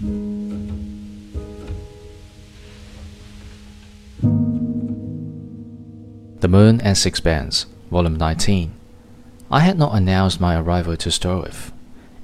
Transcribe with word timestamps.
The 0.00 0.08
Moon 6.48 6.80
and 6.80 6.98
Sixpence, 6.98 7.66
Volume 7.92 8.16
19. 8.16 8.74
I 9.52 9.60
had 9.60 9.78
not 9.78 9.94
announced 9.94 10.40
my 10.40 10.58
arrival 10.58 10.96
to 10.96 11.12
Stroeve, 11.12 11.70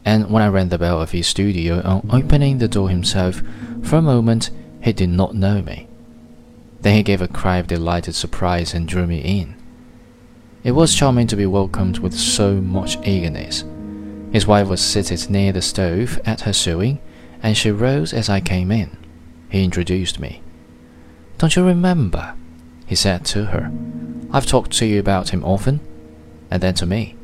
and 0.05 0.31
when 0.31 0.43
I 0.43 0.49
rang 0.49 0.71
the 0.71 0.79
bell 0.79 1.01
of 1.01 1.13
his 1.13 1.29
studio 1.29 1.81
on 1.83 2.11
opening 2.11 2.59
the 2.59 2.67
door 2.67 2.89
himself, 2.91 3.41
for 3.83 3.99
a 3.99 4.03
moment 4.03 4.51
he 4.83 4.93
did 4.93 5.11
not 5.11 5.37
know 5.37 5.63
me. 5.63 5.87
Then 6.81 6.97
he 6.97 7.05
gave 7.05 7.23
a 7.23 7.29
cry 7.29 7.59
of 7.59 7.69
delighted 7.69 8.17
surprise 8.17 8.75
and 8.75 8.89
drew 8.89 9.07
me 9.07 9.21
in. 9.21 9.55
It 10.65 10.73
was 10.73 10.97
charming 10.97 11.29
to 11.29 11.37
be 11.37 11.47
welcomed 11.47 11.99
with 11.99 12.15
so 12.15 12.55
much 12.55 12.99
eagerness. 13.07 13.63
His 14.33 14.45
wife 14.45 14.67
was 14.67 14.81
seated 14.81 15.31
near 15.31 15.53
the 15.53 15.63
stove 15.63 16.21
at 16.25 16.41
her 16.41 16.53
sewing, 16.53 16.99
and 17.43 17.57
she 17.57 17.71
rose 17.71 18.13
as 18.13 18.29
I 18.29 18.41
came 18.41 18.71
in. 18.71 18.97
He 19.49 19.65
introduced 19.65 20.21
me. 20.21 20.43
Don't 21.39 21.57
you 21.57 21.65
remember? 21.65 22.35
he 22.87 22.95
said 22.95 23.25
to 23.27 23.47
her. 23.47 23.71
I've 24.33 24.47
talked 24.47 24.73
to 24.73 24.87
you 24.87 25.01
about 25.01 25.31
him 25.31 25.45
often. 25.45 25.81
And 26.51 26.63
then 26.63 26.75
to 26.75 26.87
me. 26.87 27.17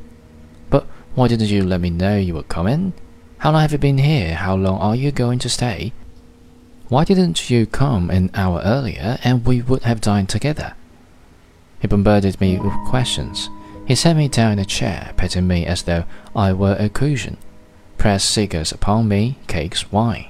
But 0.70 0.86
why 1.14 1.28
didn't 1.28 1.48
you 1.48 1.64
let 1.64 1.80
me 1.80 1.90
know 1.90 2.16
you 2.16 2.34
were 2.34 2.44
coming? 2.44 2.92
How 3.38 3.52
long 3.52 3.62
have 3.62 3.72
you 3.72 3.78
been 3.78 3.98
here? 3.98 4.34
How 4.34 4.54
long 4.54 4.78
are 4.78 4.94
you 4.94 5.12
going 5.12 5.38
to 5.40 5.48
stay? 5.48 5.92
Why 6.88 7.04
didn't 7.04 7.50
you 7.50 7.66
come 7.66 8.10
an 8.10 8.30
hour 8.34 8.62
earlier 8.64 9.18
and 9.24 9.44
we 9.44 9.60
would 9.60 9.82
have 9.82 10.00
dined 10.00 10.28
together? 10.28 10.74
He 11.80 11.88
bombarded 11.88 12.40
me 12.40 12.58
with 12.58 12.72
questions. 12.86 13.50
He 13.86 13.94
set 13.94 14.16
me 14.16 14.28
down 14.28 14.52
in 14.52 14.58
a 14.60 14.64
chair, 14.64 15.12
petting 15.16 15.46
me 15.46 15.66
as 15.66 15.82
though 15.82 16.04
I 16.34 16.52
were 16.52 16.76
a 16.78 16.88
cushion, 16.88 17.36
pressed 17.98 18.30
cigars 18.30 18.72
upon 18.72 19.08
me, 19.08 19.38
cakes, 19.46 19.90
wine. 19.92 20.28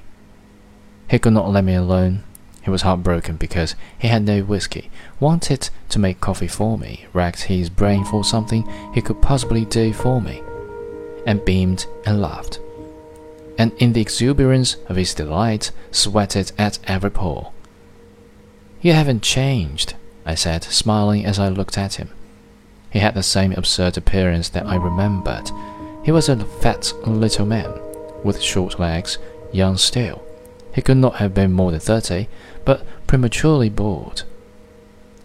He 1.09 1.19
could 1.19 1.33
not 1.33 1.51
let 1.51 1.65
me 1.65 1.75
alone. 1.75 2.23
He 2.63 2.71
was 2.71 2.83
heartbroken 2.83 3.37
because 3.37 3.77
he 3.97 4.09
had 4.09 4.25
no 4.25 4.43
whiskey, 4.43 4.91
wanted 5.21 5.71
to 5.91 6.01
make 6.01 6.21
coffee 6.21 6.49
for 6.49 6.77
me, 6.77 7.07
racked 7.13 7.43
his 7.43 7.71
brain 7.71 8.05
for 8.05 8.25
something 8.25 8.69
he 8.93 9.01
could 9.01 9.23
possibly 9.23 9.65
do 9.65 9.93
for 9.93 10.21
me, 10.21 10.43
and 11.25 11.45
beamed 11.45 11.87
and 12.05 12.21
laughed. 12.21 12.59
And 13.57 13.73
in 13.79 13.93
the 13.93 14.01
exuberance 14.01 14.77
of 14.89 14.97
his 14.97 15.15
delight, 15.15 15.71
sweated 15.93 16.51
at 16.59 16.81
every 16.89 17.11
pore. 17.11 17.53
You 18.81 18.93
haven't 18.93 19.23
changed, 19.23 19.95
I 20.25 20.35
said, 20.35 20.65
smiling 20.65 21.25
as 21.25 21.39
I 21.39 21.49
looked 21.49 21.79
at 21.79 21.95
him. 21.95 22.11
He 22.91 22.99
had 22.99 23.15
the 23.15 23.23
same 23.23 23.53
absurd 23.53 23.97
appearance 23.97 24.49
that 24.51 24.67
I 24.67 24.75
remembered. 24.75 25.51
He 26.07 26.13
was 26.13 26.29
a 26.29 26.37
fat 26.37 26.93
little 27.05 27.47
man, 27.47 27.81
with 28.23 28.41
short 28.41 28.79
legs, 28.79 29.19
young 29.51 29.77
still. 29.77 30.23
He 30.73 30.81
could 30.81 30.99
not 30.99 31.17
have 31.17 31.35
been 31.35 31.51
more 31.51 31.73
than 31.73 31.81
thirty, 31.81 32.29
but 32.65 32.87
prematurely 33.09 33.71
bald. 33.71 34.23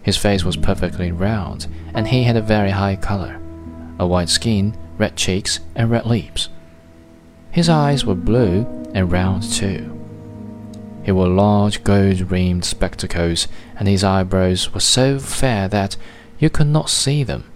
His 0.02 0.18
face 0.18 0.44
was 0.44 0.58
perfectly 0.58 1.12
round, 1.12 1.68
and 1.94 2.08
he 2.08 2.24
had 2.24 2.36
a 2.36 2.42
very 2.42 2.72
high 2.72 2.96
color 2.96 3.40
a 4.00 4.08
white 4.08 4.30
skin, 4.30 4.76
red 4.98 5.16
cheeks, 5.16 5.60
and 5.76 5.92
red 5.92 6.08
lips. 6.08 6.50
His 7.52 7.70
eyes 7.70 8.04
were 8.04 8.16
blue 8.16 8.66
and 8.96 9.12
round 9.12 9.44
too. 9.44 9.96
He 11.04 11.12
wore 11.12 11.28
large 11.28 11.84
gold 11.84 12.32
rimmed 12.32 12.66
spectacles, 12.66 13.48
and 13.78 13.88
his 13.88 14.04
eyebrows 14.04 14.74
were 14.74 14.80
so 14.80 15.20
fair 15.20 15.68
that 15.68 15.96
you 16.40 16.50
could 16.50 16.66
not 16.66 16.90
see 16.90 17.24
them. 17.24 17.51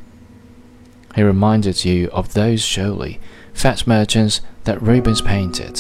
He 1.16 1.24
reminded 1.24 1.86
you 1.86 2.10
of 2.12 2.34
those 2.34 2.62
showy, 2.62 3.22
fat 3.54 3.88
merchants 3.88 4.42
that 4.66 4.82
Rubens 4.82 5.22
painted. 5.22 5.80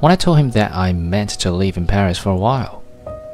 When 0.00 0.12
I 0.12 0.16
told 0.16 0.38
him 0.38 0.50
that 0.50 0.72
I 0.72 0.92
meant 0.92 1.30
to 1.30 1.50
live 1.50 1.76
in 1.78 1.86
Paris 1.86 2.18
for 2.18 2.28
a 2.30 2.36
while, 2.36 2.84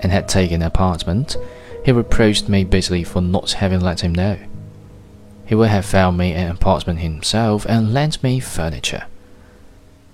and 0.01 0.13
had 0.13 0.29
taken 0.29 0.63
an 0.63 0.67
apartment, 0.69 1.37
he 1.85 1.91
reproached 1.93 2.49
me 2.49 2.63
bitterly 2.63 3.03
for 3.03 3.21
not 3.21 3.53
having 3.53 3.81
let 3.81 4.01
him 4.01 4.15
know. 4.15 4.39
He 5.47 5.55
would 5.55 5.71
have 5.71 5.85
found 5.85 6.17
me 6.17 6.33
an 6.33 6.51
apartment 6.51 7.01
himself 7.01 7.67
and 7.67 7.93
lent 7.93 8.23
me 8.23 8.39
furniture. 8.39 9.05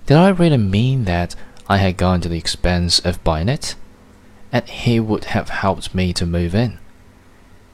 Did 0.07 0.17
I 0.17 0.29
really 0.29 0.57
mean 0.57 1.05
that 1.05 1.35
I 1.69 1.77
had 1.77 1.95
gone 1.95 2.21
to 2.21 2.29
the 2.29 2.37
expense 2.37 2.99
of 2.99 3.23
buying 3.23 3.49
it? 3.49 3.75
And 4.51 4.67
he 4.67 4.99
would 4.99 5.25
have 5.25 5.49
helped 5.49 5.95
me 5.95 6.11
to 6.13 6.25
move 6.25 6.55
in. 6.55 6.79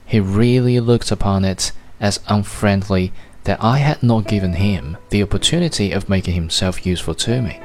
He 0.05 0.19
really 0.19 0.79
looked 0.79 1.09
upon 1.09 1.45
it 1.45 1.71
as 1.99 2.19
unfriendly 2.27 3.11
that 3.43 3.63
I 3.63 3.77
had 3.77 4.03
not 4.03 4.27
given 4.27 4.53
him 4.53 4.97
the 5.09 5.23
opportunity 5.23 5.91
of 5.91 6.09
making 6.09 6.33
himself 6.33 6.85
useful 6.85 7.15
to 7.15 7.41
me. 7.41 7.61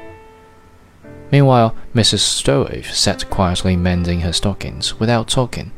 Meanwhile, 1.33 1.75
Mrs. 1.95 2.21
Stroeve 2.21 2.93
sat 2.93 3.29
quietly 3.31 3.75
mending 3.75 4.21
her 4.21 4.33
stockings 4.33 5.01
without 5.01 5.29
talking, 5.29 5.73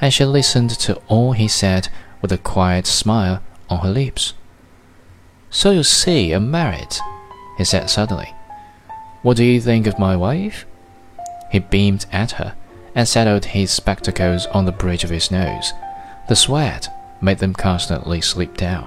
and 0.00 0.12
she 0.12 0.24
listened 0.24 0.70
to 0.70 1.00
all 1.08 1.32
he 1.32 1.48
said 1.48 1.88
with 2.20 2.30
a 2.30 2.38
quiet 2.38 2.86
smile 2.86 3.42
on 3.68 3.80
her 3.80 3.90
lips. 3.90 4.34
So 5.50 5.70
you 5.70 5.82
see, 5.82 6.32
I'm 6.32 6.50
married, 6.50 6.96
he 7.56 7.64
said 7.64 7.88
suddenly. 7.88 8.34
What 9.22 9.36
do 9.36 9.44
you 9.44 9.60
think 9.60 9.86
of 9.86 9.98
my 9.98 10.14
wife? 10.14 10.66
He 11.50 11.58
beamed 11.58 12.06
at 12.12 12.32
her 12.32 12.54
and 12.94 13.08
settled 13.08 13.46
his 13.46 13.70
spectacles 13.70 14.46
on 14.46 14.66
the 14.66 14.72
bridge 14.72 15.04
of 15.04 15.10
his 15.10 15.30
nose. 15.30 15.72
The 16.28 16.36
sweat 16.36 16.88
made 17.20 17.38
them 17.38 17.54
constantly 17.54 18.20
sleep 18.20 18.56
down. 18.56 18.84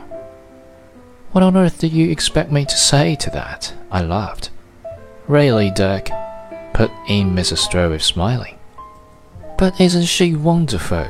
What 1.31 1.44
on 1.44 1.56
earth 1.56 1.80
do 1.80 1.88
you 1.88 2.12
expect 2.12 2.52
me 2.52 2.66
to 2.66 2.78
say 2.78 3.16
to 3.16 3.30
that? 3.31 3.74
I 3.90 4.02
laughed. 4.02 4.50
Really, 5.28 5.72
Dirk, 5.72 6.09
put 6.74 6.92
in 7.08 7.34
Mrs. 7.34 7.59
Stroeve, 7.59 8.02
smiling. 8.02 8.58
But 9.58 9.80
isn't 9.80 10.06
she 10.06 10.36
wonderful? 10.36 11.08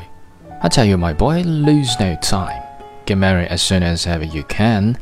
I 0.61 0.67
tell 0.69 0.85
you, 0.85 0.97
my 0.97 1.13
boy, 1.13 1.41
lose 1.41 1.99
no 1.99 2.15
time. 2.21 2.61
Get 3.05 3.17
married 3.17 3.47
as 3.47 3.63
soon 3.63 3.81
as 3.81 4.05
ever 4.05 4.25
you 4.25 4.43
can. 4.43 4.97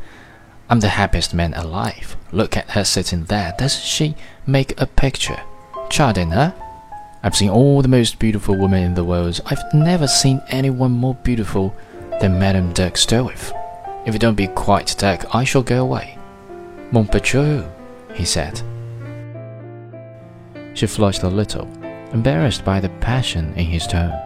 I'm 0.70 0.80
the 0.80 0.88
happiest 0.88 1.34
man 1.34 1.52
alive. 1.54 2.16
Look 2.32 2.56
at 2.56 2.70
her 2.70 2.84
sitting 2.84 3.24
there. 3.24 3.54
Doesn't 3.58 3.84
she 3.84 4.14
make 4.46 4.80
a 4.80 4.86
picture? 4.86 5.42
Chardin, 5.90 6.30
huh? 6.30 6.52
I've 7.22 7.36
seen 7.36 7.50
all 7.50 7.82
the 7.82 7.88
most 7.88 8.18
beautiful 8.18 8.56
women 8.56 8.82
in 8.84 8.94
the 8.94 9.04
world. 9.04 9.40
I've 9.46 9.62
never 9.74 10.06
seen 10.06 10.40
anyone 10.48 10.92
more 10.92 11.14
beautiful 11.16 11.74
than 12.20 12.38
Madame 12.38 12.72
Dirk 12.72 12.94
Stroeve. 12.94 13.52
If 14.06 14.14
you 14.14 14.18
don't 14.18 14.34
be 14.34 14.46
quite 14.46 14.94
Dirk, 14.98 15.34
I 15.34 15.44
shall 15.44 15.62
go 15.62 15.82
away. 15.82 16.18
Mon 16.92 17.06
patron, 17.06 17.70
he 18.14 18.24
said. 18.24 18.60
She 20.74 20.86
flushed 20.86 21.22
a 21.22 21.28
little, 21.28 21.68
embarrassed 22.12 22.64
by 22.64 22.80
the 22.80 22.88
passion 23.00 23.52
in 23.54 23.66
his 23.66 23.86
tone. 23.86 24.18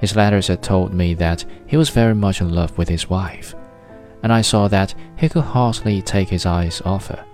His 0.00 0.16
letters 0.16 0.48
had 0.48 0.62
told 0.62 0.92
me 0.92 1.14
that 1.14 1.44
he 1.66 1.76
was 1.76 1.90
very 1.90 2.14
much 2.14 2.40
in 2.40 2.54
love 2.54 2.76
with 2.76 2.88
his 2.88 3.08
wife, 3.08 3.54
and 4.22 4.32
I 4.32 4.42
saw 4.42 4.68
that 4.68 4.94
he 5.16 5.28
could 5.28 5.44
hardly 5.44 6.02
take 6.02 6.28
his 6.28 6.46
eyes 6.46 6.80
off 6.84 7.08
her. 7.08 7.24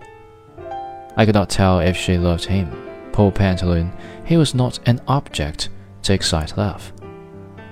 I 1.16 1.24
could 1.24 1.34
not 1.34 1.50
tell 1.50 1.80
if 1.80 1.96
she 1.96 2.18
loved 2.18 2.44
him. 2.44 2.70
Poor 3.12 3.30
Pantaloon, 3.30 3.92
he 4.24 4.36
was 4.36 4.54
not 4.54 4.80
an 4.86 5.00
object 5.06 5.68
to 6.02 6.12
excite 6.12 6.56
love. 6.56 6.92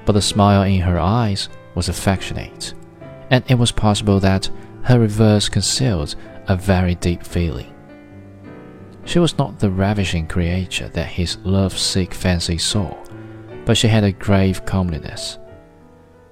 But 0.04 0.12
the 0.12 0.22
smile 0.22 0.62
in 0.62 0.80
her 0.80 0.98
eyes 0.98 1.48
was 1.75 1.88
affectionate, 1.88 2.75
and 3.31 3.44
it 3.49 3.56
was 3.56 3.72
possible 3.72 4.21
that 4.21 4.49
her 4.83 4.99
reverse 4.99 5.49
concealed 5.49 6.15
a 6.49 6.56
very 6.56 6.94
deep 6.97 7.25
feeling. 7.25 7.72
She 9.05 9.19
was 9.19 9.38
not 9.38 9.59
the 9.59 9.71
ravishing 9.71 10.28
creature 10.28 10.88
that 10.88 11.06
his 11.06 11.38
love-sick 11.44 12.15
fancy 12.15 12.59
saw, 12.59 12.97
but 13.65 13.77
she 13.77 13.88
had 13.88 14.05
a 14.05 14.12
grave 14.12 14.65
comeliness. 14.65 15.38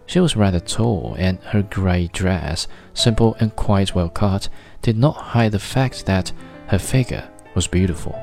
She 0.07 0.21
was 0.21 0.37
rather 0.37 0.61
tall, 0.61 1.15
and 1.19 1.39
her 1.41 1.63
grey 1.63 2.09
dress, 2.13 2.67
simple 2.95 3.37
and 3.39 3.55
quite 3.55 3.95
well 3.95 4.09
cut, 4.09 4.49
did 4.83 4.97
not 4.97 5.17
hide 5.17 5.53
the 5.53 5.59
fact 5.59 6.07
that 6.07 6.33
her 6.67 6.79
figure 6.79 7.29
was 7.55 7.67
beautiful. 7.67 8.15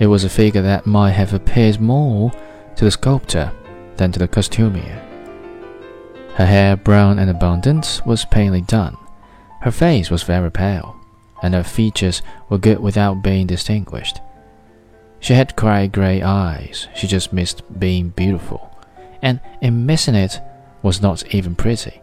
It 0.00 0.08
was 0.08 0.24
a 0.24 0.28
figure 0.28 0.62
that 0.62 0.86
might 0.86 1.12
have 1.12 1.34
appeared 1.34 1.80
more 1.80 2.32
to 2.74 2.84
the 2.84 2.90
sculptor 2.90 3.52
than 3.96 4.10
to 4.12 4.18
the 4.18 4.26
costumier. 4.26 5.00
Her 6.34 6.46
hair, 6.46 6.76
brown 6.76 7.20
and 7.20 7.30
abundant, 7.30 8.02
was 8.04 8.24
plainly 8.24 8.60
done. 8.60 8.96
Her 9.60 9.70
face 9.70 10.10
was 10.10 10.24
very 10.24 10.50
pale, 10.50 10.96
and 11.42 11.54
her 11.54 11.62
features 11.62 12.22
were 12.48 12.58
good 12.58 12.80
without 12.80 13.22
being 13.22 13.46
distinguished. 13.46 14.20
She 15.20 15.34
had 15.34 15.56
quite 15.56 15.92
grey 15.92 16.22
eyes, 16.22 16.88
she 16.94 17.06
just 17.06 17.32
missed 17.32 17.62
being 17.78 18.10
beautiful, 18.10 18.76
and 19.22 19.40
in 19.60 19.86
missing 19.86 20.16
it 20.16 20.40
was 20.82 21.00
not 21.00 21.34
even 21.34 21.54
pretty. 21.54 22.02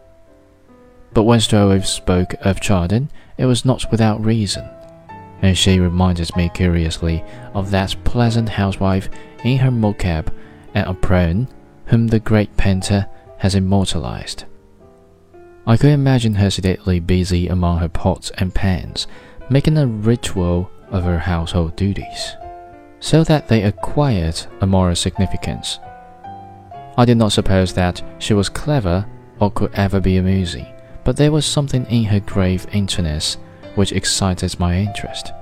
But 1.12 1.24
when 1.24 1.40
Stroeve 1.40 1.86
spoke 1.86 2.34
of 2.40 2.60
Chardin, 2.60 3.10
it 3.36 3.44
was 3.44 3.66
not 3.66 3.90
without 3.90 4.24
reason, 4.24 4.68
and 5.42 5.58
she 5.58 5.78
reminded 5.78 6.34
me 6.36 6.50
curiously 6.54 7.22
of 7.52 7.70
that 7.70 7.94
pleasant 8.04 8.48
housewife 8.48 9.10
in 9.44 9.58
her 9.58 9.70
mobcap 9.70 10.32
and 10.74 10.88
apron 10.88 11.48
whom 11.86 12.06
the 12.06 12.18
great 12.18 12.56
painter 12.56 13.06
has 13.42 13.56
immortalized. 13.56 14.44
I 15.66 15.76
could 15.76 15.90
imagine 15.90 16.34
her 16.34 16.48
sedately 16.48 17.00
busy 17.00 17.48
among 17.48 17.78
her 17.78 17.88
pots 17.88 18.30
and 18.38 18.54
pans, 18.54 19.08
making 19.50 19.76
a 19.76 19.86
ritual 19.86 20.70
of 20.92 21.02
her 21.02 21.18
household 21.18 21.74
duties, 21.74 22.36
so 23.00 23.24
that 23.24 23.48
they 23.48 23.64
acquired 23.64 24.40
a 24.60 24.66
moral 24.66 24.94
significance. 24.94 25.80
I 26.96 27.04
did 27.04 27.16
not 27.16 27.32
suppose 27.32 27.74
that 27.74 28.00
she 28.20 28.32
was 28.32 28.48
clever 28.48 29.04
or 29.40 29.50
could 29.50 29.74
ever 29.74 29.98
be 29.98 30.18
amusing, 30.18 30.66
but 31.02 31.16
there 31.16 31.32
was 31.32 31.44
something 31.44 31.84
in 31.86 32.04
her 32.04 32.20
grave 32.20 32.68
interness 32.72 33.38
which 33.74 33.90
excited 33.90 34.60
my 34.60 34.78
interest. 34.78 35.32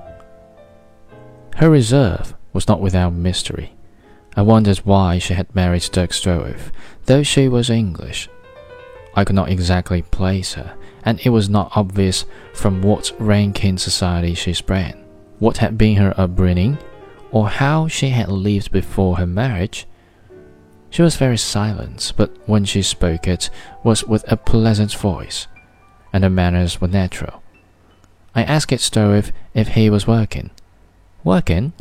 Her 1.55 1.69
reserve 1.69 2.33
was 2.51 2.67
not 2.67 2.81
without 2.81 3.13
mystery. 3.13 3.75
I 4.35 4.41
wondered 4.41 4.77
why 4.79 5.19
she 5.19 5.33
had 5.33 5.53
married 5.53 5.89
Dirk 5.91 6.11
Stroeve, 6.11 6.71
though 7.05 7.23
she 7.23 7.47
was 7.47 7.69
English. 7.69 8.29
I 9.13 9.25
could 9.25 9.35
not 9.35 9.49
exactly 9.49 10.03
place 10.03 10.53
her, 10.53 10.73
and 11.03 11.19
it 11.25 11.29
was 11.29 11.49
not 11.49 11.71
obvious 11.75 12.25
from 12.53 12.81
what 12.81 13.11
rank 13.19 13.65
in 13.65 13.77
society 13.77 14.33
she 14.33 14.53
sprang, 14.53 15.03
what 15.39 15.57
had 15.57 15.77
been 15.77 15.97
her 15.97 16.13
upbringing, 16.17 16.77
or 17.31 17.49
how 17.49 17.87
she 17.87 18.09
had 18.09 18.29
lived 18.29 18.71
before 18.71 19.17
her 19.17 19.27
marriage. 19.27 19.85
She 20.89 21.01
was 21.01 21.17
very 21.17 21.37
silent, 21.37 22.13
but 22.15 22.31
when 22.45 22.63
she 22.63 22.81
spoke 22.81 23.27
it 23.27 23.49
was 23.83 24.05
with 24.05 24.29
a 24.31 24.37
pleasant 24.37 24.93
voice, 24.93 25.47
and 26.13 26.23
her 26.23 26.29
manners 26.29 26.79
were 26.79 26.87
natural. 26.87 27.41
I 28.33 28.43
asked 28.43 28.79
Stroeve 28.79 29.33
if 29.53 29.69
he 29.69 29.89
was 29.89 30.07
working. 30.07 30.51
Working? 31.25 31.73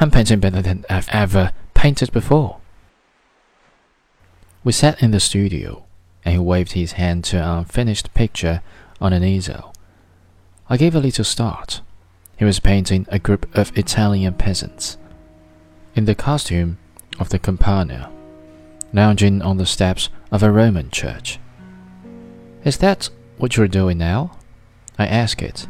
I'm 0.00 0.10
painting 0.10 0.40
better 0.40 0.60
than 0.60 0.84
I've 0.90 1.08
ever 1.10 1.52
painted 1.84 2.10
before. 2.12 2.56
We 4.64 4.72
sat 4.72 5.02
in 5.02 5.10
the 5.10 5.20
studio, 5.20 5.84
and 6.24 6.32
he 6.32 6.38
waved 6.38 6.72
his 6.72 6.92
hand 6.92 7.24
to 7.24 7.36
an 7.36 7.58
unfinished 7.58 8.14
picture 8.14 8.62
on 9.02 9.12
an 9.12 9.22
easel. 9.22 9.74
I 10.70 10.78
gave 10.78 10.94
a 10.94 10.98
little 10.98 11.26
start. 11.26 11.82
He 12.38 12.44
was 12.46 12.58
painting 12.58 13.04
a 13.10 13.18
group 13.18 13.54
of 13.54 13.76
Italian 13.76 14.32
peasants 14.32 14.96
in 15.94 16.06
the 16.06 16.14
costume 16.14 16.78
of 17.20 17.28
the 17.28 17.38
Campagna, 17.38 18.10
lounging 18.94 19.42
on 19.42 19.58
the 19.58 19.66
steps 19.66 20.08
of 20.32 20.42
a 20.42 20.50
Roman 20.50 20.90
church. 20.90 21.38
Is 22.64 22.78
that 22.78 23.10
what 23.36 23.58
you're 23.58 23.68
doing 23.68 23.98
now? 23.98 24.38
I 24.98 25.06
asked 25.06 25.42
it. 25.42 25.68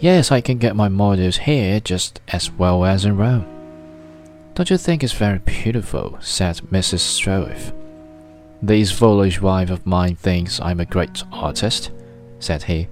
Yes, 0.00 0.32
I 0.32 0.40
can 0.40 0.58
get 0.58 0.74
my 0.74 0.88
models 0.88 1.36
here 1.36 1.78
just 1.78 2.20
as 2.26 2.50
well 2.50 2.84
as 2.84 3.04
in 3.04 3.16
Rome. 3.16 3.53
Don't 4.54 4.70
you 4.70 4.76
think 4.76 5.02
it's 5.02 5.12
very 5.12 5.40
beautiful? 5.40 6.16
said 6.20 6.58
Mrs. 6.70 7.00
Stroeve. 7.00 7.72
This 8.62 8.92
foolish 8.92 9.40
wife 9.40 9.68
of 9.68 9.84
mine 9.84 10.14
thinks 10.14 10.60
I'm 10.60 10.78
a 10.78 10.86
great 10.86 11.24
artist, 11.32 11.90
said 12.38 12.62
he. 12.62 12.86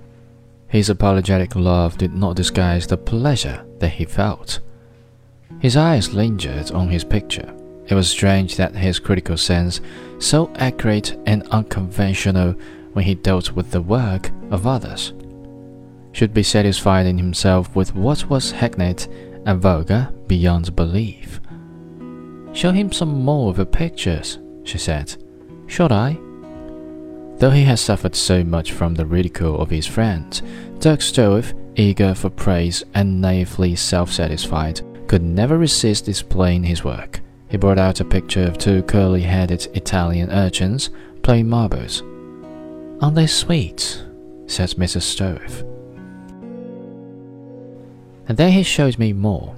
His 0.67 0.91
apologetic 0.91 1.55
laugh 1.55 1.97
did 1.97 2.15
not 2.15 2.35
disguise 2.35 2.89
the 2.89 2.97
pleasure 2.97 3.65
that 3.79 3.91
he 3.91 4.05
felt. 4.05 4.59
His 5.61 5.77
eyes 5.77 6.13
lingered 6.13 6.73
on 6.73 6.89
his 6.89 7.05
picture. 7.05 7.55
It 7.87 7.95
was 7.95 8.11
strange 8.11 8.57
that 8.57 8.75
his 8.75 8.99
critical 8.99 9.37
sense, 9.37 9.81
so 10.19 10.51
accurate 10.57 11.17
and 11.27 11.47
unconventional 11.51 12.55
when 12.93 13.05
he 13.05 13.15
dealt 13.15 13.53
with 13.53 13.71
the 13.71 13.83
work 13.83 14.33
of 14.51 14.67
others, 14.67 15.13
should 16.11 16.35
be 16.35 16.43
satisfied 16.43 17.07
in 17.07 17.19
himself 17.19 17.75
with 17.77 17.95
what 17.95 18.29
was 18.29 18.51
hackneyed 18.51 19.07
and 19.47 19.61
vulgar 19.61 20.13
beyond 20.27 20.75
belief. 20.75 21.41
Show 22.53 22.71
him 22.71 22.93
some 22.93 23.25
more 23.25 23.51
of 23.51 23.57
your 23.57 23.67
pictures, 23.67 24.39
she 24.65 24.79
said. 24.79 25.17
Should 25.67 25.93
I? 25.93 26.19
Though 27.39 27.51
he 27.51 27.65
had 27.65 27.79
suffered 27.79 28.15
so 28.15 28.45
much 28.45 28.73
from 28.73 28.95
the 28.95 29.07
ridicule 29.07 29.59
of 29.61 29.71
his 29.71 29.87
friends, 29.87 30.43
Dirk 30.79 31.01
Stroeve, 31.01 31.55
eager 31.77 32.15
for 32.15 32.31
praise 32.31 32.85
and 32.95 33.21
naively 33.21 33.75
self 33.75 34.13
satisfied, 34.13 34.81
could 35.09 35.23
never 35.23 35.59
resist 35.59 36.05
displaying 36.05 36.63
his 36.65 36.85
work. 36.85 37.21
He 37.49 37.57
brought 37.57 37.79
out 37.79 38.01
a 38.01 38.05
picture 38.05 38.45
of 38.45 38.59
two 38.59 38.83
curly 38.85 39.23
headed 39.23 39.67
Italian 39.75 40.31
urchins 40.31 40.91
playing 41.23 41.49
marbles. 41.49 42.03
Aren't 43.01 43.17
they 43.17 43.27
sweet? 43.27 44.05
said 44.47 44.71
Mrs. 44.71 45.03
Stroeve. 45.03 45.63
And 48.29 48.37
then 48.37 48.53
he 48.53 48.63
showed 48.63 48.99
me 48.99 49.13
more. 49.13 49.55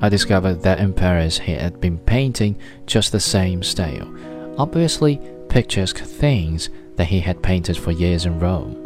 I 0.00 0.08
discovered 0.08 0.62
that 0.62 0.78
in 0.78 0.92
Paris 0.92 1.38
he 1.38 1.52
had 1.52 1.80
been 1.80 1.98
painting 1.98 2.58
just 2.86 3.12
the 3.12 3.20
same 3.20 3.62
style, 3.62 4.08
obviously 4.56 5.20
picturesque 5.48 5.98
things 5.98 6.70
that 6.96 7.06
he 7.06 7.20
had 7.20 7.42
painted 7.42 7.76
for 7.76 7.90
years 7.90 8.26
in 8.26 8.38
Rome. 8.38 8.84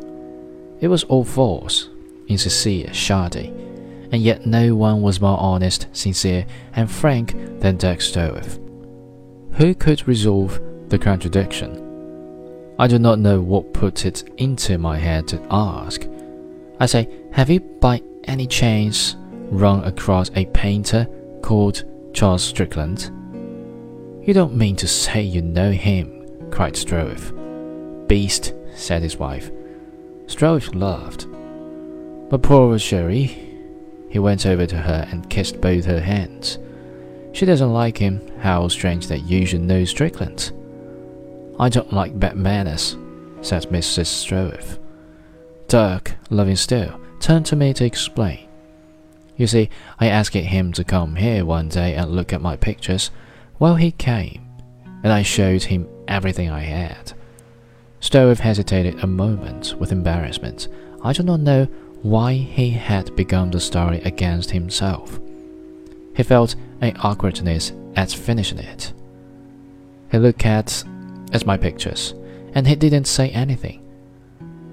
It 0.80 0.88
was 0.88 1.04
all 1.04 1.24
false, 1.24 1.88
insincere, 2.28 2.92
shoddy, 2.94 3.48
and 4.10 4.22
yet 4.22 4.46
no 4.46 4.74
one 4.74 5.02
was 5.02 5.20
more 5.20 5.38
honest, 5.38 5.86
sincere, 5.92 6.46
and 6.74 6.90
frank 6.90 7.32
than 7.60 7.76
Dirk 7.76 8.00
Stroeve. 8.00 8.58
Who 9.52 9.74
could 9.74 10.06
resolve 10.08 10.60
the 10.88 10.98
contradiction? 10.98 11.78
I 12.78 12.86
do 12.86 12.98
not 12.98 13.18
know 13.18 13.40
what 13.40 13.74
put 13.74 14.06
it 14.06 14.28
into 14.38 14.78
my 14.78 14.98
head 14.98 15.28
to 15.28 15.46
ask. 15.50 16.06
I 16.80 16.86
say, 16.86 17.08
have 17.32 17.50
you 17.50 17.60
by 17.60 18.02
any 18.24 18.46
chance 18.46 19.16
run 19.52 19.84
across 19.84 20.30
a 20.34 20.46
painter 20.46 21.06
called 21.42 21.84
Charles 22.14 22.42
Strickland? 22.42 23.10
You 24.26 24.32
don't 24.32 24.56
mean 24.56 24.76
to 24.76 24.88
say 24.88 25.22
you 25.22 25.42
know 25.42 25.70
him, 25.70 26.48
cried 26.50 26.74
Stroeve. 26.74 27.32
Beast, 28.08 28.54
said 28.74 29.02
his 29.02 29.18
wife. 29.18 29.50
Stroeve 30.26 30.74
laughed. 30.74 31.26
But 32.30 32.42
poor 32.42 32.78
Cherie. 32.78 33.38
He 34.08 34.18
went 34.18 34.46
over 34.46 34.66
to 34.66 34.76
her 34.76 35.06
and 35.10 35.28
kissed 35.28 35.60
both 35.60 35.84
her 35.84 36.00
hands. 36.00 36.58
She 37.32 37.46
doesn't 37.46 37.72
like 37.72 37.98
him. 37.98 38.20
How 38.40 38.68
strange 38.68 39.06
that 39.08 39.24
you 39.24 39.46
should 39.46 39.62
know 39.62 39.84
Strickland. 39.84 40.52
I 41.58 41.68
don't 41.68 41.92
like 41.92 42.18
bad 42.18 42.36
manners, 42.36 42.96
said 43.40 43.64
Mrs. 43.64 44.06
Stroeve. 44.06 44.78
Dirk, 45.68 46.14
loving 46.30 46.56
still, 46.56 47.00
turned 47.20 47.46
to 47.46 47.56
me 47.56 47.72
to 47.74 47.84
explain. 47.84 48.48
You 49.36 49.46
see, 49.46 49.70
I 49.98 50.08
asked 50.08 50.34
him 50.34 50.72
to 50.72 50.84
come 50.84 51.16
here 51.16 51.44
one 51.44 51.68
day 51.68 51.94
and 51.94 52.10
look 52.10 52.32
at 52.32 52.42
my 52.42 52.56
pictures. 52.56 53.10
Well, 53.58 53.76
he 53.76 53.90
came, 53.90 54.46
and 55.02 55.12
I 55.12 55.22
showed 55.22 55.64
him 55.64 55.88
everything 56.06 56.50
I 56.50 56.60
had. 56.60 57.12
Stroeve 58.00 58.40
hesitated 58.40 59.02
a 59.02 59.06
moment 59.06 59.74
with 59.78 59.92
embarrassment. 59.92 60.68
I 61.02 61.12
do 61.12 61.22
not 61.22 61.40
know 61.40 61.66
why 62.02 62.34
he 62.34 62.70
had 62.70 63.14
begun 63.16 63.50
the 63.50 63.60
story 63.60 64.00
against 64.02 64.50
himself. 64.50 65.20
He 66.16 66.22
felt 66.22 66.56
an 66.80 66.96
awkwardness 66.98 67.72
at 67.96 68.10
finishing 68.10 68.58
it. 68.58 68.92
He 70.10 70.18
looked 70.18 70.44
at, 70.44 70.84
at 71.32 71.46
my 71.46 71.56
pictures, 71.56 72.14
and 72.54 72.66
he 72.66 72.74
didn't 72.74 73.06
say 73.06 73.30
anything. 73.30 73.78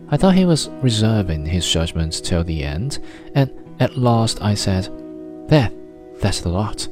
I 0.10 0.18
thought 0.18 0.34
he 0.34 0.46
was 0.46 0.70
reserving 0.82 1.46
his 1.46 1.72
judgment 1.72 2.14
till 2.24 2.44
the 2.44 2.64
end, 2.64 2.98
and 3.36 3.52
at 3.80 3.98
last 3.98 4.42
I 4.42 4.54
said, 4.54 4.90
There, 5.48 5.72
that's 6.22 6.42
the 6.42 6.50
lot. 6.50 6.88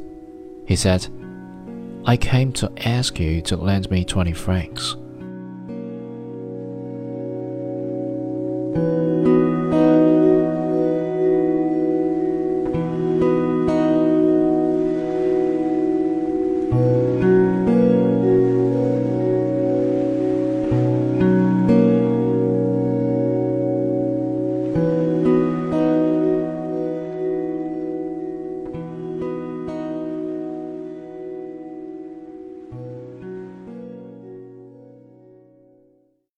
He 0.66 0.76
said, 0.76 1.08
I 2.06 2.16
came 2.18 2.54
to 2.54 2.72
ask 2.88 3.20
you 3.20 3.42
to 3.44 3.58
lend 3.58 3.90
me 3.92 4.06
20 4.06 4.34
francs. 4.34 4.96